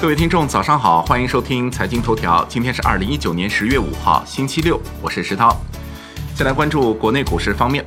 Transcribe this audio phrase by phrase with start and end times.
[0.00, 2.42] 各位听众，早上好，欢迎收听财经头条。
[2.48, 5.54] 今天是二零一九年十月五号，星期六，我是石涛。
[6.34, 7.84] 先来关注国内股市方面，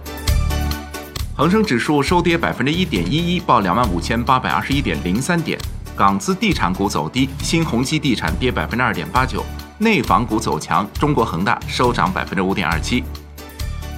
[1.36, 5.57] 恒生指数收跌百分之一点一一，报两万五千八百二十一点零三点。
[5.97, 9.43] 港资地产股走低，新鸿基地产跌百分之二点八九，
[9.79, 13.03] 内房股走强，中国恒大收涨百分之五点二七。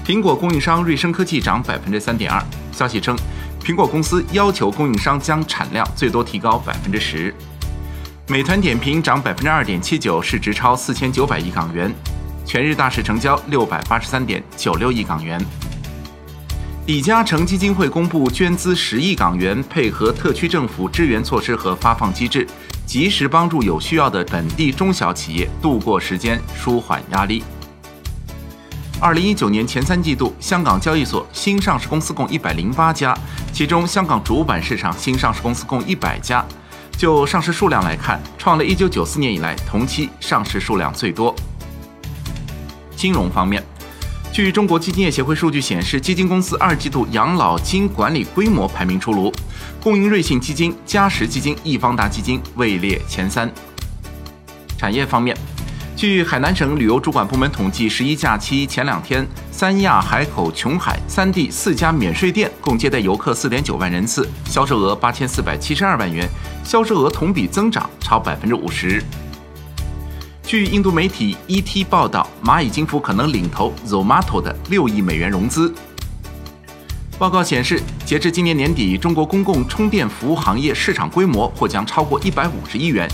[0.06, 2.42] 苹果供应商瑞声科技涨百分之三点二。
[2.72, 3.14] 消息称，
[3.62, 7.36] 苹果公司要求供应商将产量最多提高百分之十。
[8.28, 11.94] 美团点评涨百分之二点七九，市值超四千九百亿港元，
[12.44, 15.40] 全日大市成交六百八十三点九六亿港元。
[16.88, 22.48] 李嘉诚基金会公布捐资十亿港元，配合特区政府支援措施和发放机制，
[22.84, 27.44] 及时帮助有需要的本地中小企业度过时间，舒缓压力。
[29.00, 33.16] 二零一九年前三季度，香港交易所新上市公司共一百零八家，
[33.54, 36.44] 其中香港主板市场新上市公司共一百家。
[36.98, 41.36] 就上市数量来看，创了一九九四年以来同期上市数量最多。
[42.96, 43.62] 金融方面，
[44.32, 49.32] 据中国基金业协会数据显示，基金公司二季度养老金管理规模排名出炉，
[49.84, 53.52] 工银瑞信基金、嘉实基金、易方达基金位列前三。
[54.78, 55.36] 产业方面。
[55.96, 66.28] 据海南省旅游主管部门统计，十一假期前两天，三亚、海口、琼海三地四家免税店共接待游客四点九万人次，销售额八千四百七十二万元，
[66.66, 69.02] 销售额同比增长超百分之五十。
[70.44, 75.74] 据印度媒体 ET 报道，蚂蚁金服可能领投 Zomato 的六亿美元融资。
[77.18, 83.10] 报告显示，截至今年年底，中国公共充电服务行业市场规模或将超过一百五十亿元。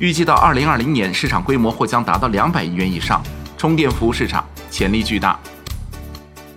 [0.00, 3.22] 预计到二零二零年，市场规模或将达到两百亿元以上，
[3.56, 5.38] 充电服务市场潜力巨大。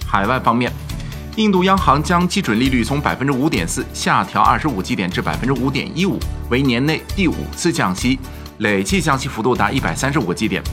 [0.07, 0.71] 海外方面，
[1.35, 6.17] 印度央行将基准利率从百分之五点四下调二十五基点至百分之五点一五，
[6.49, 8.17] 为年内第五次降息，
[8.57, 10.63] 累计降息幅度达一百三十五个基点，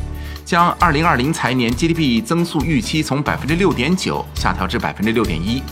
[0.42, 5.62] 将二零二零财年 GDP 增速预期从百分之六点九下调至百分之六点一。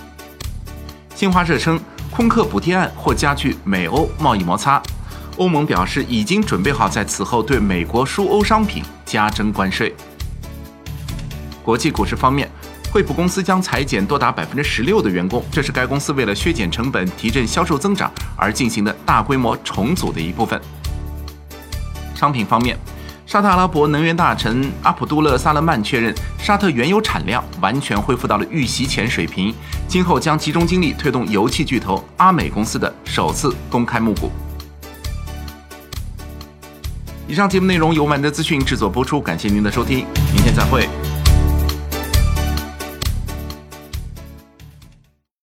[1.15, 1.81] 新华社称，
[2.11, 4.83] 空客补贴案或加剧美欧贸易摩擦。
[5.39, 9.95] 欧盟表示已经准备好在此后对美国输欧商品加征关税。
[11.63, 12.51] 国际股市方面，
[12.91, 20.61] 惠普公司将裁减多达百分之十六的员工，这是该公司为了削减成本、提振销售增长而进行的大规模重组的一部分。
[22.15, 22.77] 商品方面，
[23.25, 29.55] 沙特阿拉伯能源大臣阿卜杜勒·萨勒曼确认，沙特原油产量完全恢复到了预袭前水平，
[29.89, 34.31] 今后将集中精力推动油气巨头阿美公司的首次公开募股。
[37.33, 40.05] 以上节目内容由万德资讯制作播出，感谢您的收听，
[40.35, 40.87] 明天再会。